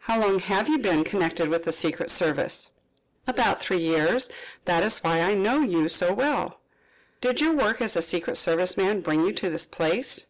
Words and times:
"How 0.00 0.20
long 0.20 0.38
have 0.40 0.68
you 0.68 0.76
been 0.76 1.02
connected 1.02 1.48
with 1.48 1.64
the 1.64 1.72
secret 1.72 2.10
service?" 2.10 2.68
"About 3.26 3.62
three 3.62 3.78
years. 3.80 4.28
That 4.66 4.82
is 4.82 4.98
why 4.98 5.20
I 5.22 5.32
know 5.32 5.60
you 5.62 5.88
so 5.88 6.12
well." 6.12 6.60
"Did 7.22 7.40
your 7.40 7.54
work 7.54 7.80
as 7.80 7.96
a 7.96 8.02
secret 8.02 8.36
service 8.36 8.76
man 8.76 9.00
bring 9.00 9.24
you 9.24 9.32
to 9.32 9.48
this 9.48 9.64
place?" 9.64 10.26